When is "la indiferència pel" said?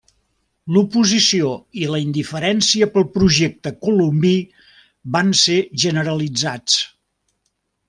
1.95-3.05